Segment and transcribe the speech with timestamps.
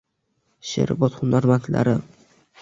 [0.69, 1.95] Sherobod hunarmandlari